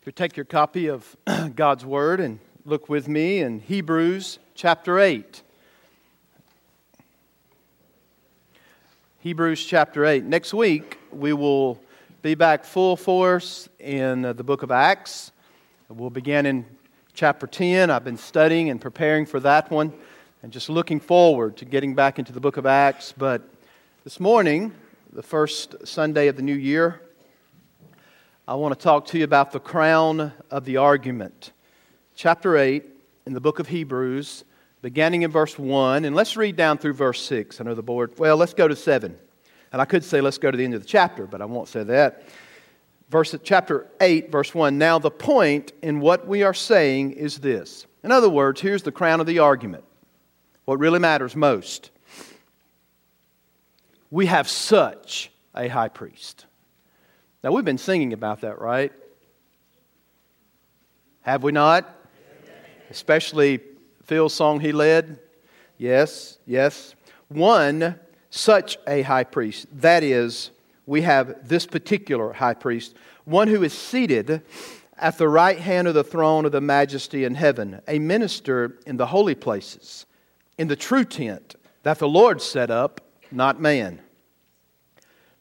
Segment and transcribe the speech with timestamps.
[0.00, 1.14] If you take your copy of
[1.54, 5.42] God's Word and look with me in Hebrews chapter 8.
[9.18, 10.24] Hebrews chapter 8.
[10.24, 11.78] Next week, we will
[12.22, 15.32] be back full force in uh, the book of Acts.
[15.90, 16.64] We'll begin in
[17.12, 17.90] chapter 10.
[17.90, 19.92] I've been studying and preparing for that one
[20.42, 23.12] and just looking forward to getting back into the book of Acts.
[23.12, 23.42] But
[24.04, 24.72] this morning,
[25.12, 27.02] the first Sunday of the new year,
[28.50, 31.52] I want to talk to you about the crown of the argument.
[32.16, 32.84] Chapter 8
[33.24, 34.42] in the book of Hebrews,
[34.82, 37.60] beginning in verse 1, and let's read down through verse 6.
[37.60, 39.16] I know the board, well, let's go to 7.
[39.72, 41.68] And I could say let's go to the end of the chapter, but I won't
[41.68, 42.24] say that.
[43.08, 44.76] Verse, chapter 8, verse 1.
[44.76, 47.86] Now, the point in what we are saying is this.
[48.02, 49.84] In other words, here's the crown of the argument.
[50.64, 51.92] What really matters most.
[54.10, 56.46] We have such a high priest.
[57.42, 58.92] Now, we've been singing about that, right?
[61.22, 61.88] Have we not?
[62.90, 63.60] Especially
[64.04, 65.18] Phil's song he led.
[65.78, 66.94] Yes, yes.
[67.28, 67.98] One,
[68.28, 69.66] such a high priest.
[69.80, 70.50] That is,
[70.84, 74.42] we have this particular high priest, one who is seated
[74.98, 78.98] at the right hand of the throne of the majesty in heaven, a minister in
[78.98, 80.04] the holy places,
[80.58, 84.02] in the true tent that the Lord set up, not man.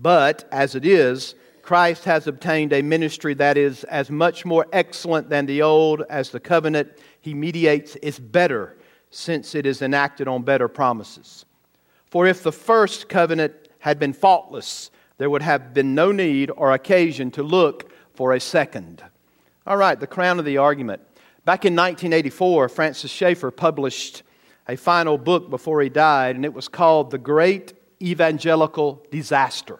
[0.00, 5.28] But as it is, Christ has obtained a ministry that is as much more excellent
[5.28, 8.76] than the old as the covenant he mediates is better,
[9.10, 11.44] since it is enacted on better promises.
[12.06, 16.72] For if the first covenant had been faultless, there would have been no need or
[16.72, 19.02] occasion to look for a second.
[19.66, 21.02] All right, the crown of the argument.
[21.44, 24.22] Back in 1984, Francis Schaeffer published
[24.66, 29.78] a final book before he died, and it was called The Great Evangelical Disaster.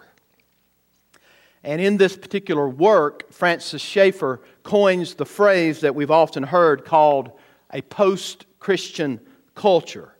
[1.63, 7.31] And in this particular work, Francis Schaeffer coins the phrase that we've often heard called
[7.71, 9.19] a post Christian
[9.53, 10.15] culture.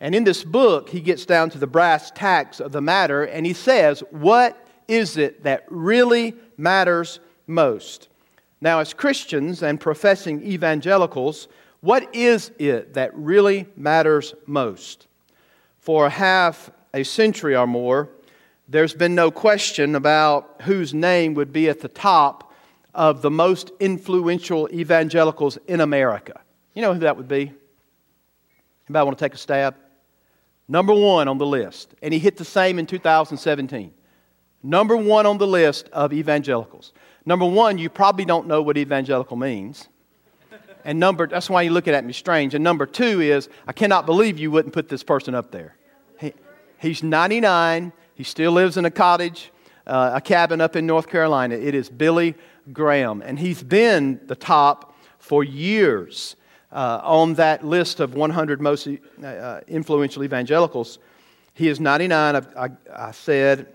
[0.00, 3.44] And in this book, he gets down to the brass tacks of the matter and
[3.44, 8.08] he says, What is it that really matters most?
[8.60, 11.48] Now, as Christians and professing evangelicals,
[11.80, 15.06] what is it that really matters most?
[15.78, 18.10] For half a century or more,
[18.70, 22.52] there's been no question about whose name would be at the top
[22.94, 26.40] of the most influential evangelicals in America.
[26.74, 27.52] You know who that would be?
[28.88, 29.74] Anybody want to take a stab?
[30.68, 31.94] Number one on the list.
[32.00, 33.92] And he hit the same in 2017.
[34.62, 36.92] Number one on the list of evangelicals.
[37.26, 39.88] Number one, you probably don't know what evangelical means.
[40.84, 42.54] And number, that's why you're looking at me strange.
[42.54, 45.76] And number two is, I cannot believe you wouldn't put this person up there.
[46.20, 46.34] He,
[46.78, 47.92] he's 99.
[48.20, 49.50] He still lives in a cottage,
[49.86, 51.54] uh, a cabin up in North Carolina.
[51.54, 52.34] It is Billy
[52.70, 53.22] Graham.
[53.22, 56.36] And he's been the top for years
[56.70, 58.86] uh, on that list of 100 most
[59.24, 60.98] uh, influential evangelicals.
[61.54, 62.36] He is 99.
[62.36, 63.68] I, I, I said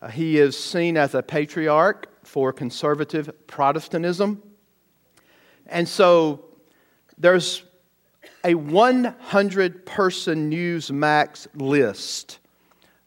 [0.00, 4.42] uh, he is seen as a patriarch for conservative Protestantism.
[5.66, 6.46] And so
[7.18, 7.62] there's
[8.42, 12.40] a 100 person Newsmax list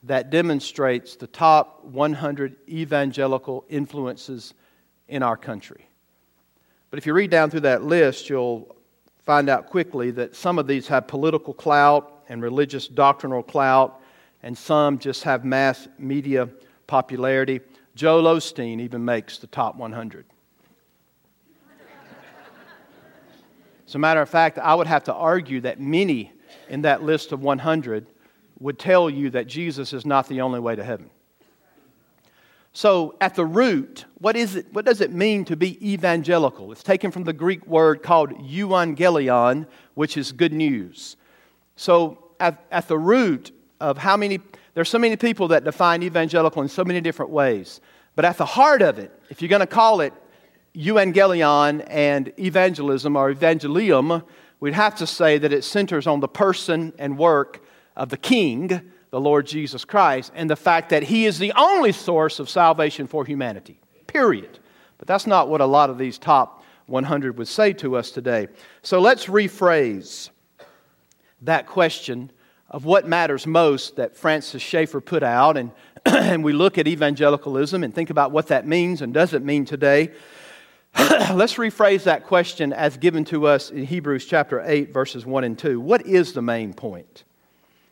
[0.06, 4.54] that demonstrates the top 100 evangelical influences
[5.08, 5.88] in our country.
[6.92, 8.76] But if you read down through that list, you'll
[9.26, 14.02] find out quickly that some of these have political clout and religious doctrinal clout,
[14.44, 16.48] and some just have mass media
[16.86, 17.62] popularity.
[17.96, 20.25] Joel Osteen even makes the top 100.
[23.88, 26.31] As a matter of fact, I would have to argue that many
[26.69, 28.08] in that list of 100
[28.60, 31.10] would tell you that Jesus is not the only way to heaven.
[32.74, 36.74] So, at the root, what, is it, what does it mean to be evangelical?
[36.74, 41.16] It's taken from the Greek word called euangelion, which is good news.
[41.78, 44.42] So, at, at the root of how many,
[44.74, 47.80] there's so many people that define evangelical in so many different ways.
[48.13, 50.13] But at the heart of it, if you're going to call it
[50.75, 54.22] euangelion and evangelism or evangelium,
[54.60, 57.64] we'd have to say that it centers on the person and work
[57.95, 58.81] of the King,
[59.12, 63.07] the Lord Jesus Christ, and the fact that He is the only source of salvation
[63.07, 63.80] for humanity.
[64.07, 64.59] Period.
[64.97, 68.47] But that's not what a lot of these top 100 would say to us today.
[68.81, 70.30] So let's rephrase
[71.42, 72.31] that question
[72.69, 75.71] of what matters most that Francis Schaeffer put out, and,
[76.06, 80.12] and we look at evangelicalism and think about what that means and doesn't mean today.
[80.98, 85.57] Let's rephrase that question as given to us in Hebrews chapter 8, verses 1 and
[85.57, 85.80] 2.
[85.80, 87.24] What is the main point?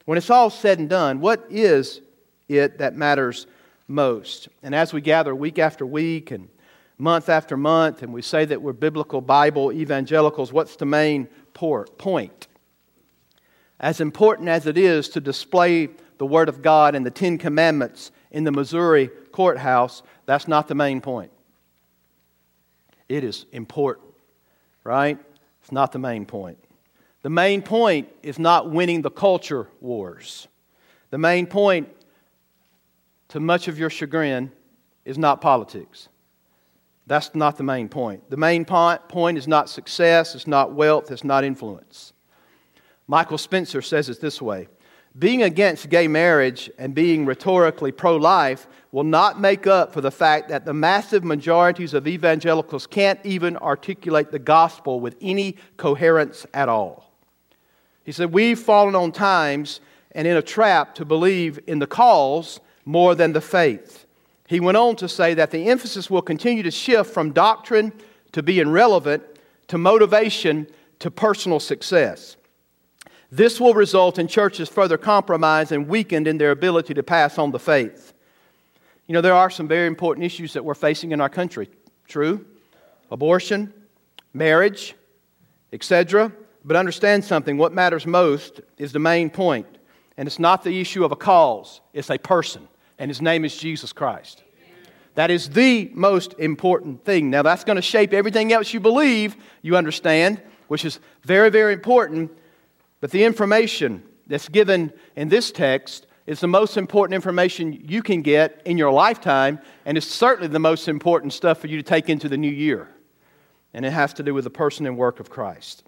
[0.06, 2.02] When it's all said and done, what is
[2.48, 3.48] it that matters
[3.88, 4.50] most?
[4.62, 6.50] And as we gather week after week and
[6.98, 12.48] month after month, and we say that we're biblical Bible evangelicals, what's the main point?
[13.80, 18.12] As important as it is to display the Word of God and the Ten Commandments
[18.32, 21.32] in the Missouri courthouse, that's not the main point.
[23.10, 24.08] It is important,
[24.84, 25.20] right?
[25.62, 26.63] It's not the main point.
[27.24, 30.48] The main point is not winning the culture wars.
[31.10, 31.90] The main point,
[33.30, 34.52] to much of your chagrin,
[35.06, 36.10] is not politics.
[37.08, 38.30] That's not the main point.
[38.30, 42.14] The main point is not success, it's not wealth, it's not influence.
[43.08, 44.68] Michael Spencer says it this way
[45.18, 50.10] being against gay marriage and being rhetorically pro life will not make up for the
[50.10, 56.48] fact that the massive majorities of evangelicals can't even articulate the gospel with any coherence
[56.54, 57.13] at all.
[58.04, 59.80] He said, We've fallen on times
[60.12, 64.06] and in a trap to believe in the cause more than the faith.
[64.48, 67.94] He went on to say that the emphasis will continue to shift from doctrine
[68.34, 69.24] to being relevant
[69.68, 70.68] to motivation
[71.00, 72.36] to personal success.
[73.32, 77.52] This will result in churches further compromised and weakened in their ability to pass on
[77.52, 78.14] the faith.
[79.08, 81.70] You know, there are some very important issues that we're facing in our country.
[82.08, 82.46] True?
[83.10, 83.74] Abortion,
[84.34, 84.96] marriage,
[85.72, 86.32] etc.
[86.66, 89.32] But understand something what matters most is the main.
[90.18, 92.68] And it's not the issue of a cause, it's a person.
[93.00, 94.44] And his name is Jesus Christ.
[95.16, 97.30] That is the most important thing.
[97.30, 101.74] Now, that's going to shape everything else you believe, you understand, which is very, very
[101.74, 102.32] important.
[103.00, 108.22] But the information that's given in this text is the most important information you can
[108.22, 112.10] get in your lifetime, and it's certainly the most important stuff for you to take
[112.10, 112.90] into the new year.
[113.74, 115.84] And it has to do with the person and work of Christ.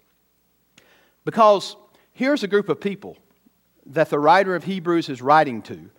[1.26, 1.76] Because
[2.14, 3.18] here's a group of people
[3.84, 5.90] that the writer of Hebrews is writing to.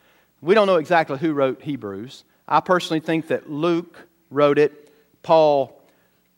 [0.42, 2.24] We don't know exactly who wrote Hebrews.
[2.48, 4.92] I personally think that Luke wrote it,
[5.22, 5.80] Paul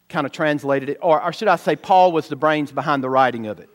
[0.09, 3.09] kind of translated it, or, or should I say, Paul was the brains behind the
[3.09, 3.69] writing of it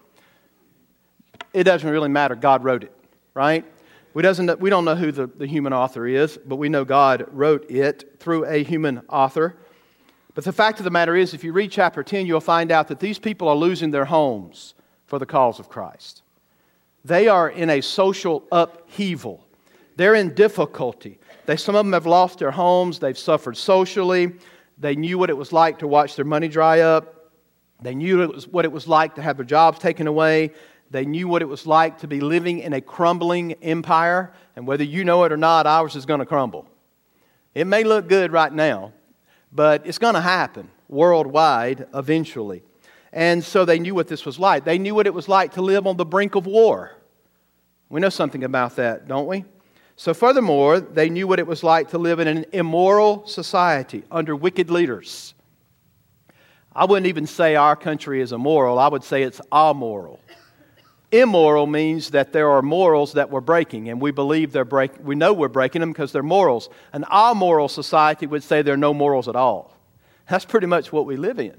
[1.55, 2.35] it doesn't really matter.
[2.35, 2.93] God wrote it,
[3.33, 3.65] right?
[4.13, 7.27] We, doesn't, we don't know who the, the human author is, but we know God
[7.31, 9.57] wrote it through a human author.
[10.35, 12.89] But the fact of the matter is, if you read chapter 10, you'll find out
[12.89, 14.75] that these people are losing their homes
[15.15, 16.23] for the cause of Christ.
[17.05, 19.47] They are in a social upheaval,
[19.95, 21.21] they're in difficulty.
[21.47, 24.33] They, some of them have lost their homes, they've suffered socially,
[24.77, 27.31] they knew what it was like to watch their money dry up,
[27.81, 30.51] they knew it was, what it was like to have their jobs taken away.
[30.91, 34.83] They knew what it was like to be living in a crumbling empire, and whether
[34.83, 36.67] you know it or not, ours is going to crumble.
[37.55, 38.93] It may look good right now,
[39.53, 42.65] but it's going to happen worldwide eventually.
[43.15, 44.65] And so they knew what this was like.
[44.65, 46.91] They knew what it was like to live on the brink of war.
[47.89, 49.45] We know something about that, don't we?
[49.95, 54.35] So, furthermore, they knew what it was like to live in an immoral society under
[54.35, 55.33] wicked leaders.
[56.75, 60.19] I wouldn't even say our country is immoral, I would say it's amoral.
[61.13, 65.15] Immoral means that there are morals that we're breaking, and we believe they're break, we
[65.15, 66.69] know we're breaking them because they're morals.
[66.93, 69.77] An amoral society would say there are no morals at all.
[70.29, 71.55] That's pretty much what we live in.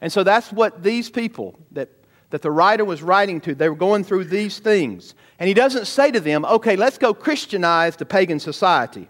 [0.00, 1.88] And so that's what these people that,
[2.30, 5.14] that the writer was writing to, they were going through these things.
[5.38, 9.08] And he doesn't say to them, okay, let's go Christianize the pagan society.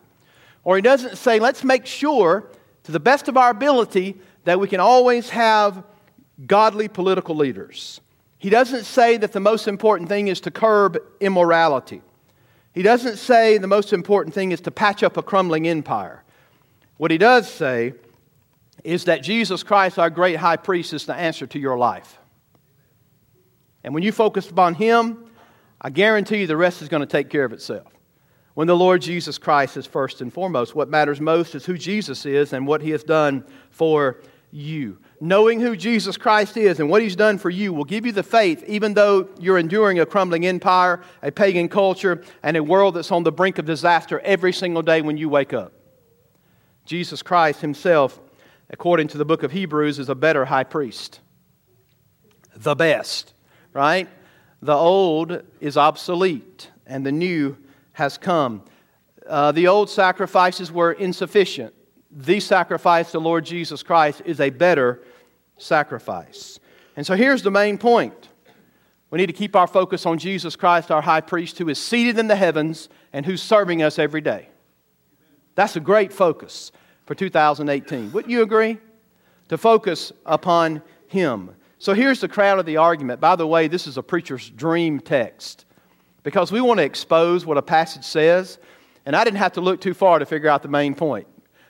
[0.64, 2.50] Or he doesn't say, let's make sure,
[2.84, 5.84] to the best of our ability, that we can always have
[6.46, 8.00] godly political leaders.
[8.38, 12.02] He doesn't say that the most important thing is to curb immorality.
[12.72, 16.22] He doesn't say the most important thing is to patch up a crumbling empire.
[16.96, 17.94] What he does say
[18.84, 22.18] is that Jesus Christ, our great high priest, is the answer to your life.
[23.82, 25.24] And when you focus upon him,
[25.80, 27.86] I guarantee you the rest is going to take care of itself.
[28.54, 32.26] When the Lord Jesus Christ is first and foremost, what matters most is who Jesus
[32.26, 34.20] is and what he has done for
[34.50, 38.12] you knowing who Jesus Christ is and what he's done for you will give you
[38.12, 42.94] the faith, even though you're enduring a crumbling empire, a pagan culture, and a world
[42.94, 45.72] that's on the brink of disaster every single day when you wake up.
[46.86, 48.18] Jesus Christ himself,
[48.70, 51.20] according to the book of Hebrews, is a better high priest.
[52.56, 53.34] The best,
[53.72, 54.08] right?
[54.62, 57.56] The old is obsolete and the new
[57.92, 58.62] has come.
[59.26, 61.74] Uh, the old sacrifices were insufficient
[62.10, 65.00] the sacrifice, the Lord Jesus Christ, is a better
[65.58, 66.58] sacrifice.
[66.96, 68.28] And so here's the main point.
[69.10, 72.18] We need to keep our focus on Jesus Christ, our high priest, who is seated
[72.18, 74.48] in the heavens and who's serving us every day.
[75.54, 76.72] That's a great focus
[77.06, 78.12] for 2018.
[78.12, 78.78] Wouldn't you agree?
[79.48, 81.50] To focus upon him.
[81.78, 83.20] So here's the crown of the argument.
[83.20, 85.64] By the way, this is a preacher's dream text
[86.22, 88.58] because we want to expose what a passage says.
[89.06, 91.26] And I didn't have to look too far to figure out the main point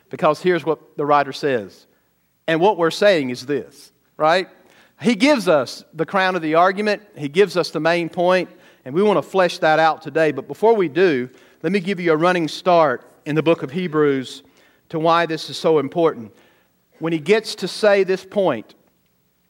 [0.09, 1.87] because here's what the writer says.
[2.47, 4.49] And what we're saying is this, right?
[5.01, 8.49] He gives us the crown of the argument, he gives us the main point,
[8.85, 10.31] and we want to flesh that out today.
[10.31, 11.29] But before we do,
[11.63, 14.43] let me give you a running start in the book of Hebrews
[14.91, 16.33] to why this is so important.
[16.99, 18.75] When he gets to say this point,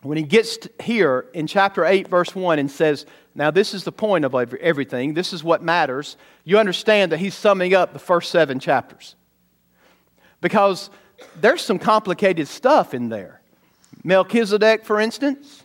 [0.03, 3.91] when he gets here in chapter 8, verse 1, and says, Now this is the
[3.91, 8.29] point of everything, this is what matters, you understand that he's summing up the first
[8.29, 9.15] seven chapters.
[10.41, 10.91] Because
[11.39, 13.41] there's some complicated stuff in there.
[14.03, 15.63] Melchizedek, for instance,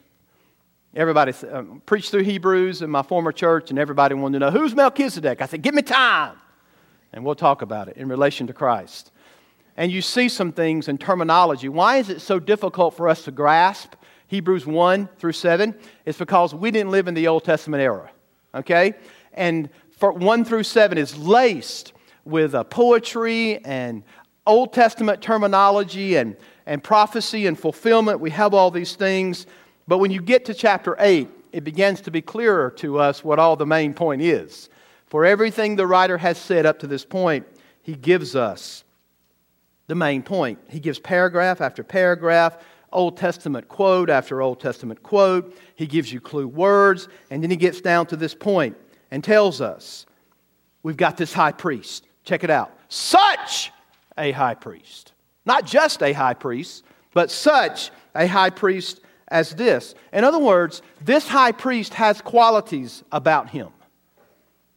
[0.94, 4.74] everybody um, preached through Hebrews in my former church, and everybody wanted to know who's
[4.74, 5.42] Melchizedek.
[5.42, 6.36] I said, Give me time,
[7.12, 9.12] and we'll talk about it in relation to Christ.
[9.76, 11.68] And you see some things in terminology.
[11.68, 13.94] Why is it so difficult for us to grasp?
[14.28, 18.10] Hebrews 1 through 7, it's because we didn't live in the Old Testament era.
[18.54, 18.94] Okay?
[19.34, 19.68] And
[19.98, 21.92] for 1 through 7 is laced
[22.24, 24.02] with uh, poetry and
[24.46, 28.20] Old Testament terminology and, and prophecy and fulfillment.
[28.20, 29.46] We have all these things.
[29.86, 33.38] But when you get to chapter 8, it begins to be clearer to us what
[33.38, 34.68] all the main point is.
[35.06, 37.46] For everything the writer has said up to this point,
[37.82, 38.82] he gives us
[39.86, 40.58] the main point.
[40.68, 42.58] He gives paragraph after paragraph
[42.92, 45.56] Old Testament quote after Old Testament quote.
[45.74, 48.76] He gives you clue words, and then he gets down to this point
[49.10, 50.06] and tells us
[50.82, 52.06] we've got this high priest.
[52.24, 52.72] Check it out.
[52.88, 53.72] Such
[54.16, 55.12] a high priest.
[55.44, 59.94] Not just a high priest, but such a high priest as this.
[60.12, 63.68] In other words, this high priest has qualities about him,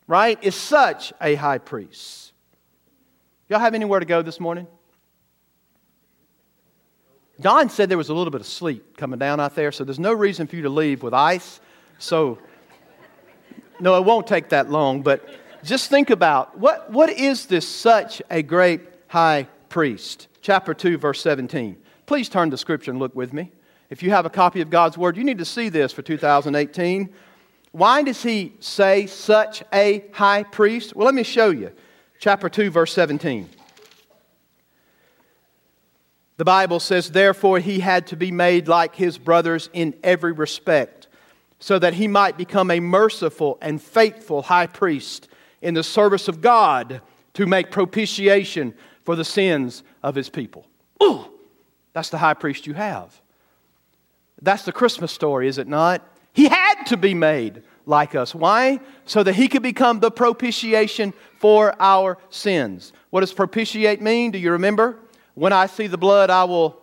[0.07, 0.43] right?
[0.43, 2.33] Is such a high priest.
[3.47, 4.67] Y'all have anywhere to go this morning?
[7.39, 9.99] Don said there was a little bit of sleet coming down out there, so there's
[9.99, 11.61] no reason for you to leave with ice.
[11.97, 12.37] So,
[13.79, 15.27] no, it won't take that long, but
[15.63, 20.27] just think about what, what is this such a great high priest?
[20.41, 21.77] Chapter 2, verse 17.
[22.05, 23.51] Please turn to Scripture and look with me.
[23.89, 27.09] If you have a copy of God's Word, you need to see this for 2018.
[27.71, 30.95] Why does he say such a high priest?
[30.95, 31.71] Well, let me show you.
[32.19, 33.49] Chapter 2, verse 17.
[36.39, 41.09] The Bible says, Therefore, he had to be made like his brothers in every respect,
[41.59, 45.27] so that he might become a merciful and faithful high priest
[45.61, 47.01] in the service of God
[47.33, 50.65] to make propitiation for the sins of his people.
[51.03, 51.25] Ooh,
[51.91, 53.21] that's the high priest you have.
[54.41, 56.07] That's the Christmas story, is it not?
[56.31, 58.33] He had to be made like us.
[58.33, 58.79] Why?
[59.03, 62.93] So that he could become the propitiation for our sins.
[63.09, 64.31] What does propitiate mean?
[64.31, 64.99] Do you remember?
[65.39, 66.75] When I see the blood, I will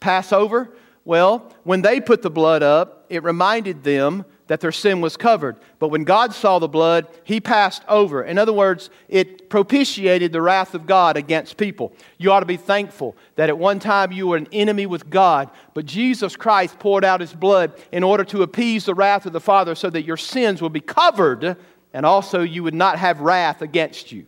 [0.00, 0.72] pass over.
[1.04, 5.54] Well, when they put the blood up, it reminded them that their sin was covered.
[5.78, 8.24] But when God saw the blood, he passed over.
[8.24, 11.92] In other words, it propitiated the wrath of God against people.
[12.18, 15.48] You ought to be thankful that at one time you were an enemy with God,
[15.72, 19.40] but Jesus Christ poured out his blood in order to appease the wrath of the
[19.40, 21.56] Father so that your sins would be covered
[21.92, 24.26] and also you would not have wrath against you.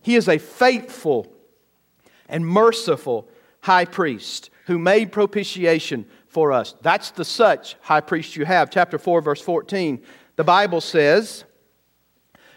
[0.00, 1.33] He is a faithful
[2.28, 3.28] and merciful
[3.60, 6.74] high priest who made propitiation for us.
[6.82, 8.70] That's the such high priest you have.
[8.70, 10.02] Chapter 4, verse 14.
[10.36, 11.44] The Bible says,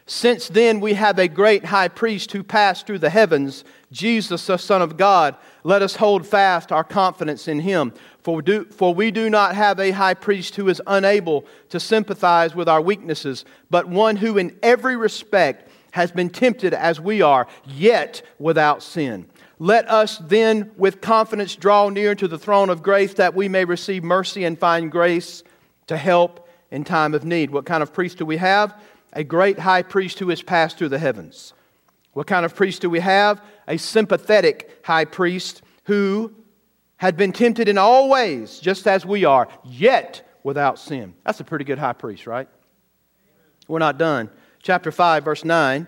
[0.05, 4.57] Since then we have a great high priest who passed through the heavens, Jesus, the
[4.57, 5.35] Son of God.
[5.63, 7.93] Let us hold fast our confidence in him.
[8.21, 11.79] For we, do, for we do not have a high priest who is unable to
[11.79, 17.21] sympathize with our weaknesses, but one who in every respect has been tempted as we
[17.21, 19.27] are, yet without sin.
[19.59, 23.65] Let us then with confidence draw near to the throne of grace that we may
[23.65, 25.43] receive mercy and find grace
[25.87, 27.49] to help in time of need.
[27.49, 28.79] What kind of priest do we have?
[29.13, 31.53] A great high priest who has passed through the heavens.
[32.13, 33.41] What kind of priest do we have?
[33.67, 36.33] A sympathetic high priest who
[36.97, 41.13] had been tempted in all ways, just as we are, yet without sin.
[41.25, 42.47] That's a pretty good high priest, right?
[43.67, 44.29] We're not done.
[44.61, 45.87] Chapter 5, verse 9,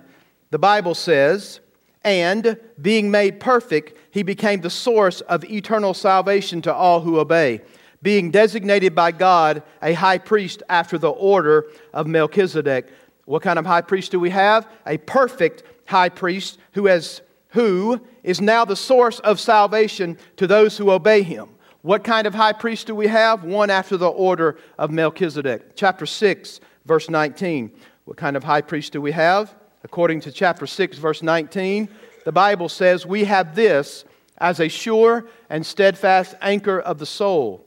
[0.52, 1.60] the Bible says,
[2.04, 7.62] and being made perfect, he became the source of eternal salvation to all who obey,
[8.02, 12.92] being designated by God a high priest after the order of Melchizedek.
[13.26, 14.68] What kind of high priest do we have?
[14.86, 20.78] A perfect high priest who has who is now the source of salvation to those
[20.78, 21.50] who obey him.
[21.82, 23.44] What kind of high priest do we have?
[23.44, 25.76] One after the order of Melchizedek.
[25.76, 27.72] Chapter 6, verse 19.
[28.06, 29.56] What kind of high priest do we have?
[29.84, 31.88] According to chapter 6, verse 19,
[32.26, 34.04] the Bible says, We have this
[34.38, 37.66] as a sure and steadfast anchor of the soul,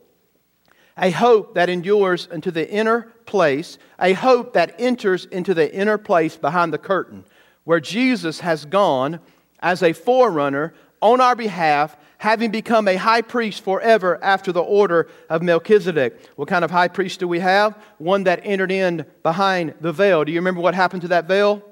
[0.98, 5.96] a hope that endures into the inner place, a hope that enters into the inner
[5.98, 7.24] place behind the curtain,
[7.64, 9.20] where Jesus has gone
[9.60, 15.08] as a forerunner on our behalf, having become a high priest forever after the order
[15.30, 16.30] of Melchizedek.
[16.36, 17.76] What kind of high priest do we have?
[17.98, 20.24] One that entered in behind the veil.
[20.24, 21.62] Do you remember what happened to that veil?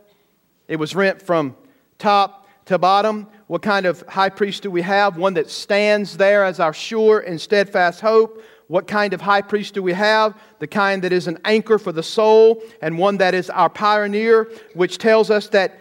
[0.70, 1.56] It was rent from
[1.98, 3.26] top to bottom.
[3.48, 5.16] What kind of high priest do we have?
[5.16, 8.40] One that stands there as our sure and steadfast hope.
[8.68, 10.40] What kind of high priest do we have?
[10.60, 14.48] The kind that is an anchor for the soul, and one that is our pioneer,
[14.74, 15.76] which tells us that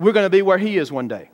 [0.00, 1.30] we're going to be where he is one day.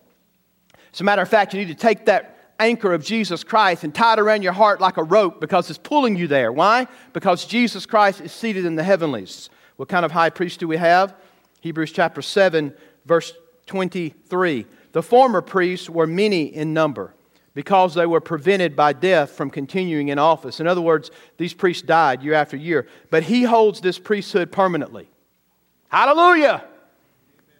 [0.93, 3.95] As a matter of fact, you need to take that anchor of Jesus Christ and
[3.95, 6.53] tie it around your heart like a rope because it's pulling you there.
[6.53, 6.87] Why?
[7.15, 9.49] Because Jesus Christ is seated in the heavenlies.
[9.77, 11.17] What kind of high priest do we have?
[11.63, 12.75] Hebrews chapter 7,
[13.07, 13.33] verse
[13.67, 14.67] 23.
[14.91, 17.15] The former priests were many in number
[17.55, 20.59] because they were prevented by death from continuing in office.
[20.59, 22.89] In other words, these priests died year after year.
[23.11, 25.09] But he holds this priesthood permanently.
[25.89, 26.65] Hallelujah!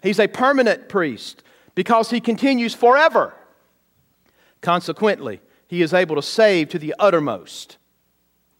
[0.01, 1.41] He's a permanent priest
[1.73, 3.33] because he continues forever.
[4.59, 7.77] Consequently, he is able to save to the uttermost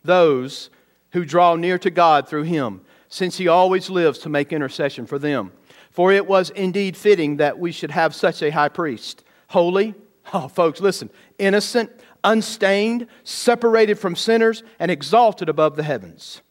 [0.04, 0.70] those
[1.12, 2.82] who draw near to God through him,
[3.14, 5.52] since he always lives to make intercession for them.
[5.92, 9.94] For it was indeed fitting that we should have such a high priest, holy,
[10.34, 11.92] oh, folks, listen, innocent,
[12.24, 16.42] unstained, separated from sinners, and exalted above the heavens.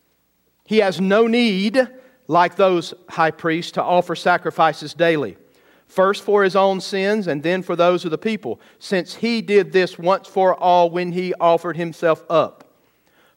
[0.64, 1.80] He has no need,
[2.28, 5.36] like those high priests, to offer sacrifices daily
[5.88, 9.72] first for his own sins and then for those of the people, since he did
[9.72, 12.72] this once for all when he offered himself up.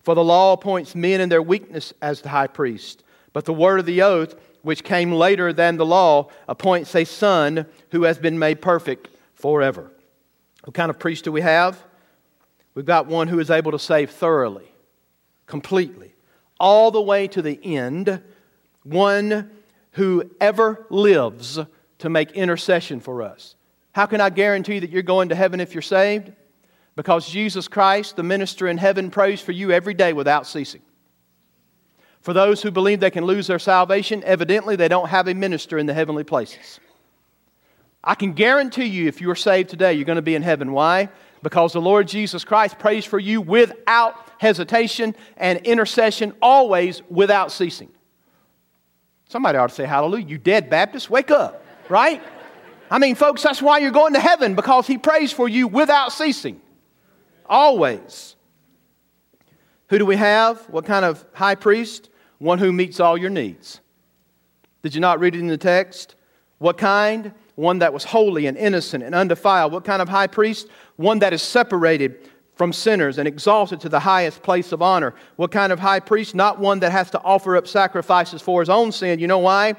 [0.04, 3.04] For the law appoints men in their weakness as the high priest,
[3.36, 7.66] but the word of the oath, which came later than the law, appoints a son
[7.92, 9.92] who has been made perfect forever.
[10.64, 11.84] What kind of priest do we have?
[12.76, 14.72] We've got one who is able to save thoroughly,
[15.48, 16.16] completely,
[16.62, 18.22] all the way to the end,
[18.84, 19.52] one
[19.92, 21.60] who ever lives
[21.98, 23.58] to make intercession for us.
[23.92, 26.32] How can I guarantee that you're going to heaven if you're saved?
[26.96, 30.84] Because Jesus Christ, the minister in heaven, prays for you every day without ceasing.
[32.26, 35.78] For those who believe they can lose their salvation, evidently they don't have a minister
[35.78, 36.80] in the heavenly places.
[38.04, 40.72] I can guarantee you, if you are saved today, you're going to be in heaven.
[40.72, 41.10] Why?
[41.44, 47.92] Because the Lord Jesus Christ prays for you without hesitation and intercession, always without ceasing.
[49.30, 50.26] Somebody ought to say, Hallelujah.
[50.26, 52.22] You dead Baptist, wake up right?
[52.90, 56.12] I mean, folks, that's why you're going to heaven because He prays for you without
[56.12, 56.62] ceasing.
[57.48, 58.36] Always.
[59.90, 60.62] Who do we have?
[60.70, 62.10] What kind of high priest?
[62.40, 63.80] One who meets all your needs.
[64.84, 66.16] Did you not read it in the text?
[66.60, 67.34] What kind?
[67.56, 69.72] One that was holy and innocent and undefiled.
[69.72, 70.68] What kind of high priest?
[70.98, 75.14] One that is separated from sinners and exalted to the highest place of honor.
[75.36, 76.36] What kind of high priest?
[76.36, 79.20] Not one that has to offer up sacrifices for his own sin.
[79.20, 79.76] You know why?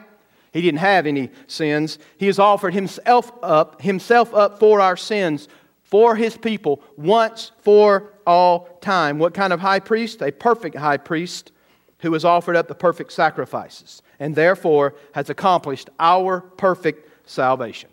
[0.52, 1.98] He didn't have any sins.
[2.18, 5.48] He has offered himself up, himself up for our sins,
[5.84, 9.18] for his people, once for all time.
[9.18, 10.20] What kind of high priest?
[10.22, 11.52] A perfect high priest
[12.00, 17.90] who has offered up the perfect sacrifices and therefore has accomplished our perfect salvation.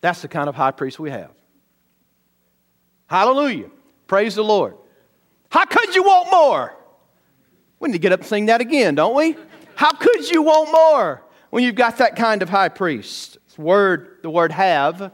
[0.00, 1.30] That's the kind of high priest we have.
[3.06, 3.70] Hallelujah.
[4.06, 4.76] Praise the Lord.
[5.50, 6.76] How could you want more?
[7.80, 9.36] We need to get up and sing that again, don't we?
[9.76, 13.38] How could you want more when you've got that kind of high priest?
[13.56, 15.12] Word, the word have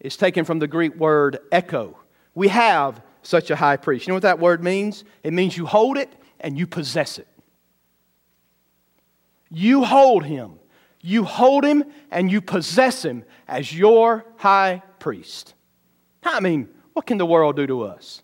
[0.00, 1.98] is taken from the Greek word echo.
[2.34, 4.06] We have such a high priest.
[4.06, 5.04] You know what that word means?
[5.22, 7.28] It means you hold it and you possess it.
[9.50, 10.58] You hold him.
[11.00, 15.54] You hold him and you possess him as your high priest.
[16.22, 18.22] I mean, what can the world do to us?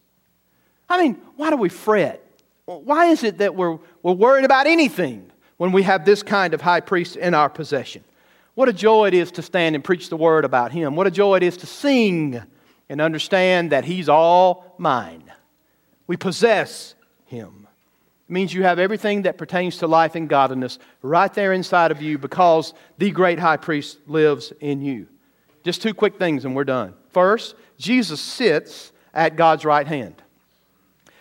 [0.88, 2.26] I mean, why do we fret?
[2.64, 5.32] Why is it that we're, we're worried about anything?
[5.62, 8.02] when we have this kind of high priest in our possession.
[8.56, 10.96] What a joy it is to stand and preach the word about him.
[10.96, 12.42] What a joy it is to sing
[12.88, 15.22] and understand that he's all mine.
[16.08, 16.96] We possess
[17.26, 17.61] him.
[18.28, 22.00] It means you have everything that pertains to life and godliness right there inside of
[22.00, 25.06] you because the great high priest lives in you.
[25.64, 26.94] Just two quick things and we're done.
[27.10, 30.14] First, Jesus sits at God's right hand.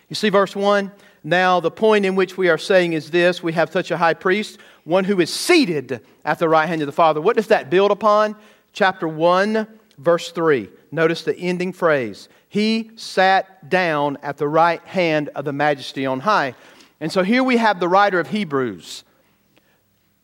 [0.10, 0.92] You see verse 1?
[1.24, 4.16] Now, the point in which we are saying is this we have such a high
[4.16, 7.22] priest, one who is seated at the right hand of the Father.
[7.22, 8.36] What does that build upon?
[8.74, 10.70] chapter 1, verse 3.
[10.92, 12.30] Notice the ending phrase.
[12.50, 16.56] He sat down at the right hand of the majesty on high.
[17.02, 19.04] And so here we have the writer of Hebrews.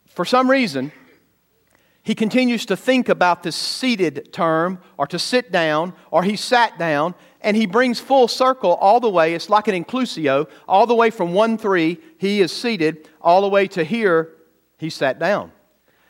[0.06, 0.92] For some reason,
[2.04, 6.78] he continues to think about this seated term, or to sit down, or he sat
[6.78, 9.34] down, and he brings full circle all the way.
[9.34, 13.50] It's like an inclusio, all the way from 1 3, he is seated, all the
[13.50, 14.36] way to here,
[14.78, 15.52] he sat down.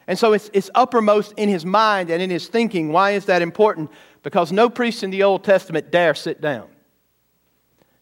[0.05, 2.91] And so it's, it's uppermost in his mind and in his thinking.
[2.91, 3.89] Why is that important?
[4.21, 6.67] Because no priest in the Old Testament dare sit down.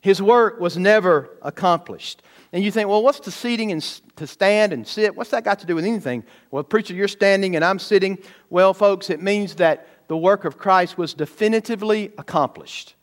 [0.02, 2.22] His work was never accomplished.
[2.56, 3.82] And you think, well, what's the seating and
[4.16, 5.14] to stand and sit?
[5.14, 6.24] What's that got to do with anything?
[6.52, 8.18] Well, preacher, you're standing and I'm sitting.
[8.50, 12.96] Well, folks, it means that the work of Christ was definitively accomplished.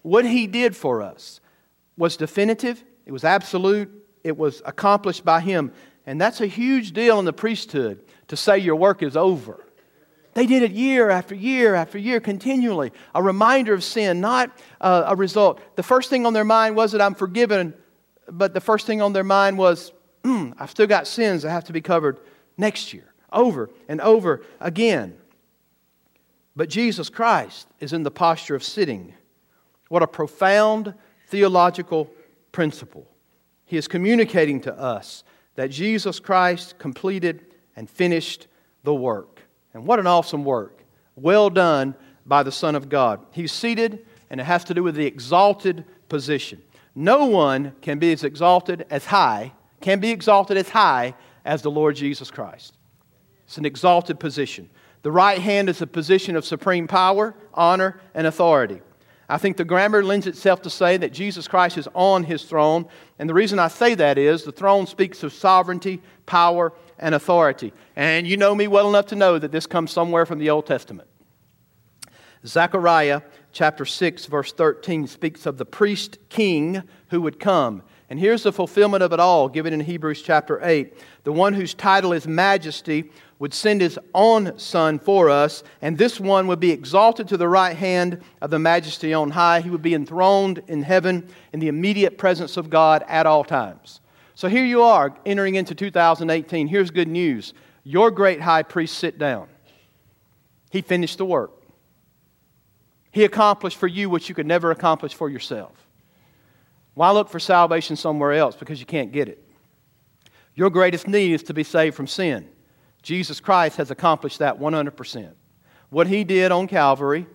[0.00, 1.42] What he did for us
[1.98, 3.90] was definitive, it was absolute,
[4.24, 5.72] it was accomplished by him.
[6.06, 9.62] And that's a huge deal in the priesthood to say your work is over.
[10.32, 12.92] They did it year after year after year, continually.
[13.14, 15.60] A reminder of sin, not uh, a result.
[15.76, 17.74] The first thing on their mind was that I'm forgiven,
[18.30, 21.64] but the first thing on their mind was, mm, I've still got sins that have
[21.64, 22.18] to be covered
[22.56, 25.16] next year, over and over again.
[26.54, 29.14] But Jesus Christ is in the posture of sitting.
[29.88, 30.94] What a profound
[31.28, 32.10] theological
[32.50, 33.06] principle.
[33.66, 35.22] He is communicating to us
[35.56, 38.46] that Jesus Christ completed and finished
[38.84, 39.42] the work.
[39.74, 40.82] And what an awesome work.
[41.14, 43.24] Well done by the Son of God.
[43.32, 46.62] He's seated, and it has to do with the exalted position.
[46.98, 51.70] No one can be as exalted as high, can be exalted as high as the
[51.70, 52.78] Lord Jesus Christ.
[53.44, 54.70] It's an exalted position.
[55.02, 58.80] The right hand is a position of supreme power, honor, and authority.
[59.28, 62.86] I think the grammar lends itself to say that Jesus Christ is on his throne.
[63.18, 67.72] And the reason I say that is the throne speaks of sovereignty, power, and authority.
[67.94, 70.66] And you know me well enough to know that this comes somewhere from the Old
[70.66, 71.08] Testament.
[72.46, 73.20] Zechariah
[73.56, 77.82] chapter 6, verse 13 speaks of the priest king who would come.
[78.10, 80.92] And here's the fulfillment of it all given in Hebrews chapter 8.
[81.24, 86.20] The one whose title is majesty would send his own son for us, and this
[86.20, 89.62] one would be exalted to the right hand of the majesty on high.
[89.62, 94.00] He would be enthroned in heaven in the immediate presence of God at all times.
[94.34, 96.68] So here you are entering into 2018.
[96.68, 99.48] Here's good news your great high priest sit down.
[100.70, 101.52] He finished the work.
[103.16, 105.72] He accomplished for you what you could never accomplish for yourself.
[106.92, 108.54] Why look for salvation somewhere else?
[108.56, 109.42] Because you can't get it.
[110.54, 112.46] Your greatest need is to be saved from sin.
[113.00, 115.32] Jesus Christ has accomplished that 100%.
[115.88, 117.26] What he did on Calvary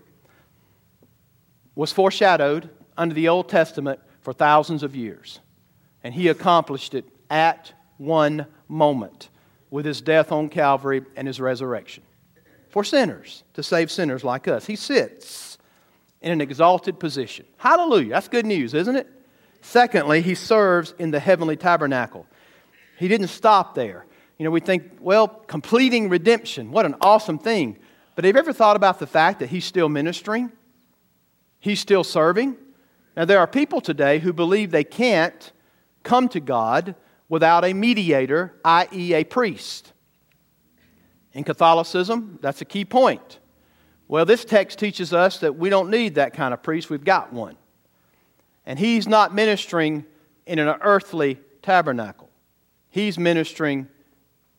[1.74, 5.40] was foreshadowed under the Old Testament for thousands of years.
[6.04, 9.30] And he accomplished it at one moment
[9.72, 12.04] with his death on Calvary and his resurrection.
[12.70, 14.68] For sinners, to save sinners like us.
[14.68, 15.51] He sits
[16.22, 17.46] in an exalted position.
[17.58, 18.10] Hallelujah.
[18.10, 19.08] That's good news, isn't it?
[19.62, 22.26] Secondly, he serves in the heavenly tabernacle.
[22.98, 24.06] He didn't stop there.
[24.38, 27.78] You know, we think, well, completing redemption, what an awesome thing.
[28.16, 30.52] But have you ever thought about the fact that he's still ministering?
[31.60, 32.58] He's still serving?
[33.16, 35.52] Now, there are people today who believe they can't
[36.04, 36.96] come to God
[37.30, 39.94] without a mediator, i.e., a priest.
[41.34, 43.40] In Catholicism, that's a key point.
[44.12, 47.32] Well, this text teaches us that we don't need that kind of priest, we've got
[47.32, 47.56] one.
[48.66, 50.06] And he's not ministering
[50.46, 52.30] in an earthly tabernacle,
[52.90, 53.88] he's ministering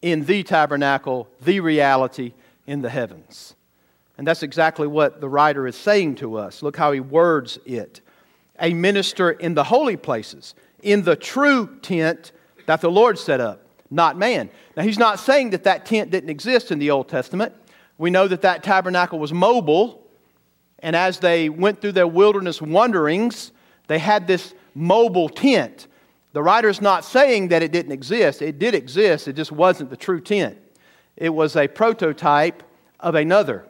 [0.00, 2.32] in the tabernacle, the reality
[2.66, 3.54] in the heavens.
[4.16, 6.62] And that's exactly what the writer is saying to us.
[6.62, 8.00] Look how he words it.
[8.58, 12.32] A minister in the holy places, in the true tent
[12.64, 14.48] that the Lord set up, not man.
[14.78, 17.52] Now, he's not saying that that tent didn't exist in the Old Testament.
[17.98, 20.06] We know that that tabernacle was mobile,
[20.78, 23.52] and as they went through their wilderness wanderings,
[23.86, 25.86] they had this mobile tent.
[26.32, 28.42] The writer's not saying that it didn't exist.
[28.42, 30.58] It did exist, it just wasn't the true tent.
[31.16, 32.62] It was a prototype
[32.98, 33.66] of another.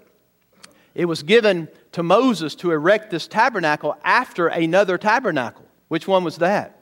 [0.95, 5.67] It was given to Moses to erect this tabernacle after another tabernacle.
[5.89, 6.79] Which one was that?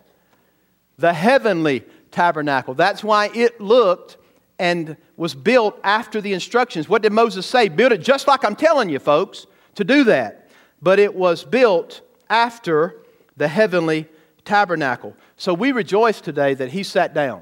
[0.98, 2.74] The heavenly tabernacle.
[2.74, 4.18] That's why it looked
[4.60, 6.86] and was built after the instructions.
[6.86, 7.70] What did Moses say?
[7.70, 9.46] Build it just like I'm telling you, folks,
[9.76, 10.50] to do that.
[10.82, 13.00] But it was built after
[13.38, 14.06] the heavenly
[14.44, 15.16] tabernacle.
[15.38, 17.40] So we rejoice today that he sat down,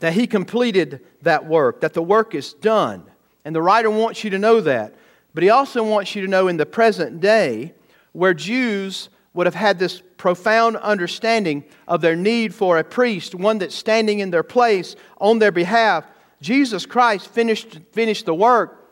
[0.00, 3.04] that he completed that work, that the work is done.
[3.44, 4.96] And the writer wants you to know that.
[5.32, 7.72] But he also wants you to know in the present day,
[8.10, 13.58] where Jews would have had this profound understanding of their need for a priest, one
[13.58, 16.04] that's standing in their place on their behalf.
[16.40, 18.90] Jesus Christ finished, finished the work,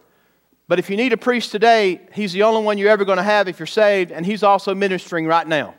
[0.68, 3.22] But if you need a priest today, he's the only one you're ever going to
[3.24, 5.74] have if you're saved, and he's also ministering right now.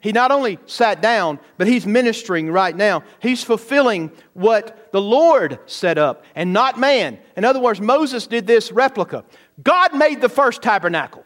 [0.00, 3.02] He not only sat down, but he's ministering right now.
[3.18, 7.18] He's fulfilling what the Lord set up and not man.
[7.36, 9.24] In other words, Moses did this replica.
[9.62, 11.24] God made the first tabernacle,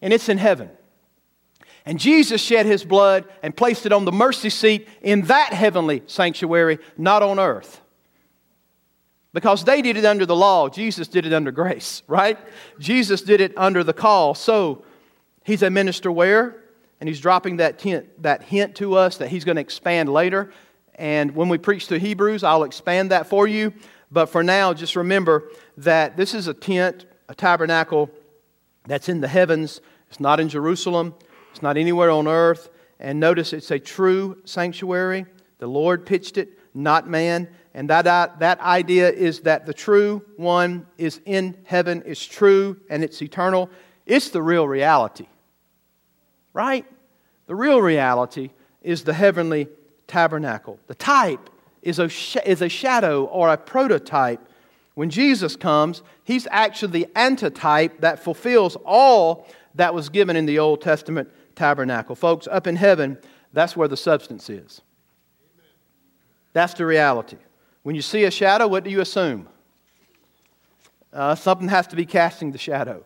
[0.00, 0.70] and it's in heaven.
[1.84, 6.02] And Jesus shed his blood and placed it on the mercy seat in that heavenly
[6.06, 7.80] sanctuary, not on earth.
[9.32, 12.38] Because they did it under the law, Jesus did it under grace, right?
[12.78, 14.34] Jesus did it under the call.
[14.34, 14.84] So
[15.44, 16.62] he's a minister where?
[17.00, 20.52] And he's dropping that, tent, that hint to us that he's going to expand later.
[20.94, 23.72] And when we preach to Hebrews, I'll expand that for you.
[24.10, 28.10] But for now, just remember that this is a tent, a tabernacle
[28.86, 29.80] that's in the heavens.
[30.10, 31.14] It's not in Jerusalem,
[31.52, 32.70] it's not anywhere on earth.
[32.98, 35.26] And notice it's a true sanctuary.
[35.58, 37.48] The Lord pitched it, not man.
[37.74, 43.04] And that, that idea is that the true one is in heaven, is true, and
[43.04, 43.70] it's eternal.
[44.06, 45.26] It's the real reality.
[46.52, 46.86] Right?
[47.46, 48.50] The real reality
[48.82, 49.68] is the heavenly
[50.06, 50.78] tabernacle.
[50.86, 51.50] The type
[51.82, 52.10] is a,
[52.48, 54.40] is a shadow or a prototype.
[54.94, 60.58] When Jesus comes, he's actually the antitype that fulfills all that was given in the
[60.58, 62.14] Old Testament tabernacle.
[62.14, 63.18] Folks, up in heaven,
[63.52, 64.80] that's where the substance is.
[66.52, 67.38] That's the reality.
[67.82, 69.48] When you see a shadow, what do you assume?
[71.12, 73.04] Uh, something has to be casting the shadow.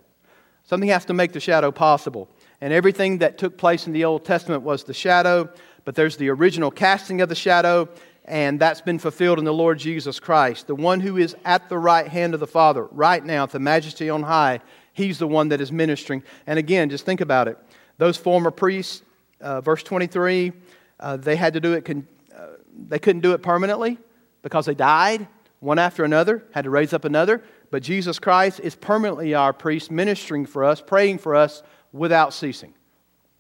[0.65, 2.29] Something has to make the shadow possible.
[2.61, 5.49] And everything that took place in the Old Testament was the shadow,
[5.85, 7.89] but there's the original casting of the shadow,
[8.25, 10.67] and that's been fulfilled in the Lord Jesus Christ.
[10.67, 14.11] The one who is at the right hand of the Father right now, the majesty
[14.11, 14.61] on high,
[14.93, 16.23] he's the one that is ministering.
[16.47, 17.59] And again, just think about it.
[17.99, 19.03] Those former priests,
[19.41, 20.53] uh, verse 23,
[21.01, 22.47] uh, they had to do it, con- uh,
[22.89, 23.99] they couldn't do it permanently
[24.43, 25.27] because they died
[25.61, 27.43] one after another, had to raise up another.
[27.71, 32.75] But Jesus Christ is permanently our priest, ministering for us, praying for us without ceasing.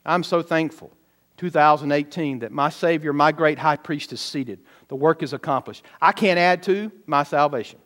[0.04, 0.90] I'm so thankful,
[1.36, 4.60] 2018, that my Savior, my great high priest, is seated.
[4.88, 5.84] The work is accomplished.
[6.00, 7.78] I can't add to my salvation,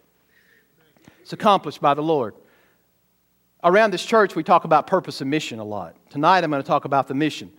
[1.21, 2.35] it's accomplished by the Lord.
[3.63, 5.95] Around this church, we talk about purpose and mission a lot.
[6.09, 7.53] Tonight, I'm going to talk about the mission.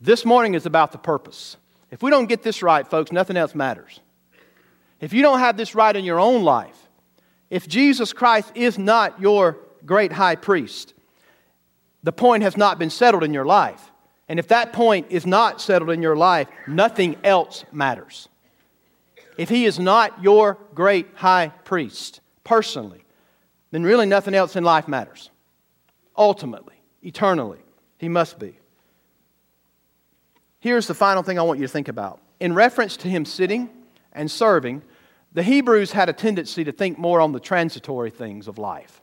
[0.00, 1.56] This morning is about the purpose.
[1.90, 4.00] If we don't get this right, folks, nothing else matters.
[5.00, 6.88] If you don't have this right in your own life,
[7.50, 10.94] if Jesus Christ is not your great high priest,
[12.02, 13.92] the point has not been settled in your life.
[14.28, 18.28] And if that point is not settled in your life, nothing else matters.
[19.36, 23.04] If he is not your great high priest personally,
[23.72, 25.30] then really nothing else in life matters.
[26.16, 27.58] Ultimately, eternally,
[27.98, 28.58] he must be.
[30.60, 32.20] Here's the final thing I want you to think about.
[32.40, 33.68] In reference to him sitting
[34.12, 34.82] and serving,
[35.32, 39.02] the Hebrews had a tendency to think more on the transitory things of life,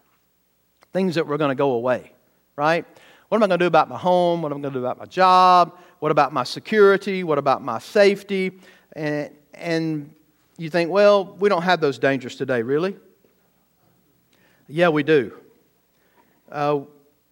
[0.94, 2.14] things that were going to go away,
[2.56, 2.86] right?
[3.28, 4.42] What am I going to do about my home?
[4.42, 5.78] What am I going to do about my job?
[6.00, 7.24] What about my security?
[7.24, 8.60] What about my safety?
[8.94, 10.16] And, and
[10.58, 12.96] you think, well, we don't have those dangers today, really?
[14.68, 15.34] Yeah, we do.
[16.52, 16.82] Uh,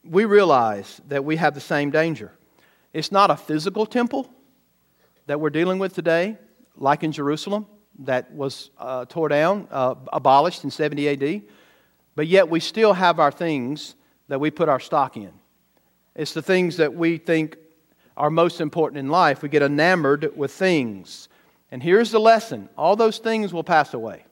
[0.09, 2.31] we realize that we have the same danger.
[2.93, 4.33] It's not a physical temple
[5.27, 6.37] that we're dealing with today,
[6.75, 7.67] like in Jerusalem
[7.99, 11.41] that was uh, tore down, uh, abolished in 70 AD,
[12.15, 13.95] but yet we still have our things
[14.29, 15.31] that we put our stock in.
[16.15, 17.57] It's the things that we think
[18.17, 19.43] are most important in life.
[19.43, 21.29] We get enamored with things.
[21.71, 24.25] And here's the lesson all those things will pass away.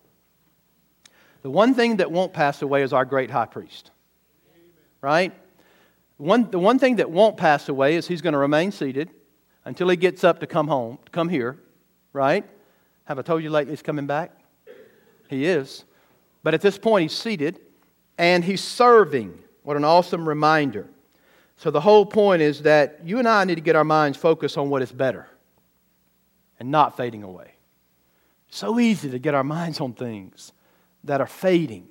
[1.44, 3.92] The one thing that won't pass away is our great high priest.
[5.02, 5.34] Right?
[6.18, 9.10] One, the one thing that won't pass away is he's going to remain seated
[9.66, 11.58] until he gets up to come home, to come here,
[12.14, 12.46] right?
[13.06, 14.32] Have I told you lately he's coming back?
[15.30, 15.86] He is.
[16.44, 17.60] But at this point, he's seated
[18.18, 19.38] and he's serving.
[19.64, 20.90] What an awesome reminder.
[21.58, 24.58] So, the whole point is that you and I need to get our minds focused
[24.58, 25.28] on what is better
[26.60, 27.54] and not fading away.
[28.50, 30.54] So easy to get our minds on things
[31.04, 31.90] that are fading.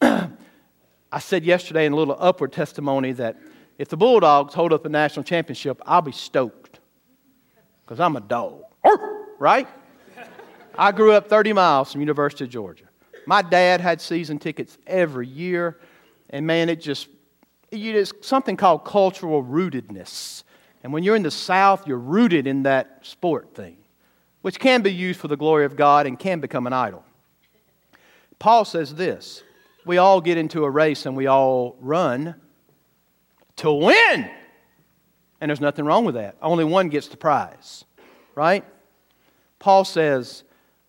[1.10, 3.36] I said yesterday in a little upward testimony that
[3.78, 6.80] if the Bulldogs hold up a national championship, I'll be stoked
[7.84, 8.62] because I'm a dog,
[9.38, 9.66] right?
[10.76, 12.84] I grew up 30 miles from University of Georgia.
[13.26, 15.78] My dad had season tickets every year,
[16.30, 17.08] and man, it just,
[17.70, 20.44] it's something called cultural rootedness.
[20.82, 23.78] And when you're in the South, you're rooted in that sport thing,
[24.42, 27.04] which can be used for the glory of God and can become an idol.
[28.38, 29.42] Paul says this
[29.88, 32.34] we all get into a race and we all run
[33.56, 34.30] to win.
[35.40, 36.36] And there's nothing wrong with that.
[36.42, 37.84] Only one gets the prize,
[38.34, 38.64] right?
[39.58, 40.44] Paul says,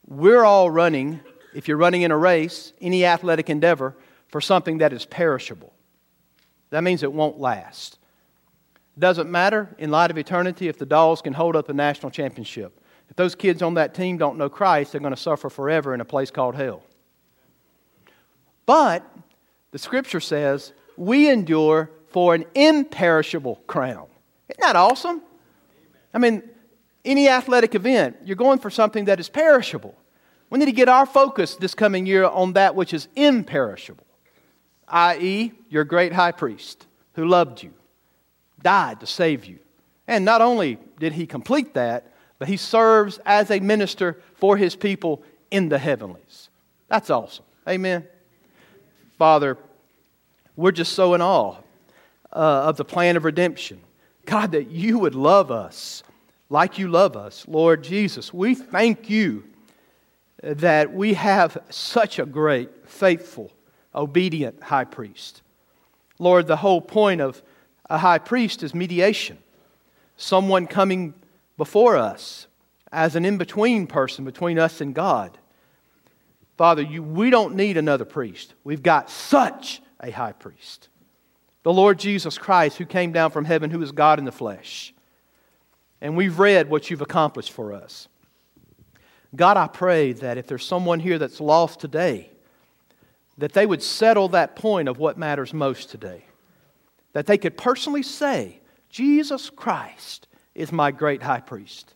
[0.06, 1.22] we're all running,
[1.56, 3.96] if you're running in a race, any athletic endeavor,
[4.28, 5.74] for something that is perishable.
[6.70, 7.98] That means it won't last.
[8.98, 12.80] Doesn't matter in light of eternity if the Dolls can hold up a national championship.
[13.10, 16.02] If those kids on that team don't know Christ, they're going to suffer forever in
[16.02, 16.84] a place called hell.
[18.70, 19.04] But
[19.72, 24.06] the scripture says we endure for an imperishable crown.
[24.48, 25.24] Isn't that awesome?
[26.14, 26.44] I mean,
[27.04, 29.96] any athletic event, you're going for something that is perishable.
[30.52, 34.06] We need to get our focus this coming year on that which is imperishable,
[34.88, 37.74] i.e., your great high priest who loved you,
[38.62, 39.58] died to save you.
[40.08, 44.76] And not only did he complete that, but he serves as a minister for his
[44.76, 46.50] people in the heavenlies.
[46.88, 47.46] That's awesome.
[47.68, 48.06] Amen.
[49.20, 49.58] Father,
[50.56, 51.58] we're just so in awe
[52.32, 53.82] uh, of the plan of redemption.
[54.26, 56.04] God, that you would love us
[56.50, 57.46] like you love us.
[57.46, 59.44] Lord Jesus, we thank you
[60.42, 63.52] that we have such a great, faithful,
[63.94, 65.42] obedient high priest.
[66.18, 67.44] Lord, the whole point of
[67.90, 69.38] a high priest is mediation,
[70.16, 71.14] someone coming
[71.58, 72.48] before us
[72.90, 75.38] as an in between person between us and God.
[76.60, 78.54] Father, you, we don't need another priest.
[78.66, 80.90] We've got such a high priest.
[81.64, 84.94] The Lord Jesus Christ, who came down from heaven, who is God in the flesh.
[86.02, 88.10] And we've read what you've accomplished for us.
[89.34, 92.30] God, I pray that if there's someone here that's lost today,
[93.38, 96.26] that they would settle that point of what matters most today
[97.14, 101.96] that they could personally say, Jesus Christ is my great high priest.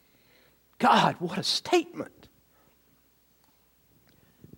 [0.80, 2.23] God, what a statement!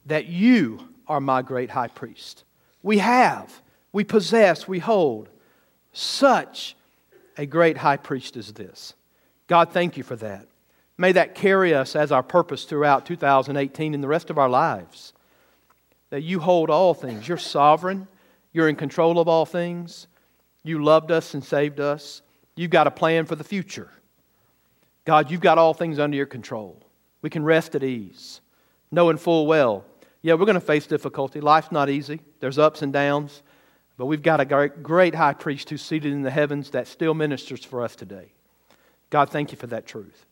[0.05, 2.43] That you are my great high priest.
[2.83, 5.29] We have, we possess, we hold
[5.93, 6.75] such
[7.37, 8.93] a great high priest as this.
[9.47, 10.47] God, thank you for that.
[10.97, 15.13] May that carry us as our purpose throughout 2018 and the rest of our lives.
[16.09, 17.27] That you hold all things.
[17.27, 18.07] You're sovereign,
[18.53, 20.07] you're in control of all things.
[20.63, 22.21] You loved us and saved us.
[22.55, 23.89] You've got a plan for the future.
[25.03, 26.81] God, you've got all things under your control.
[27.21, 28.41] We can rest at ease,
[28.91, 29.85] knowing full well,
[30.25, 31.39] yeah, we're going to face difficulty.
[31.39, 33.43] Life's not easy, there's ups and downs,
[33.95, 37.13] but we've got a great, great high priest who's seated in the heavens that still
[37.13, 38.33] ministers for us today.
[39.11, 40.25] God, thank you for that truth.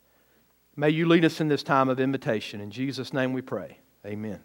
[0.75, 2.60] May you lead us in this time of invitation.
[2.60, 3.77] In Jesus' name we pray.
[4.03, 4.39] Amen.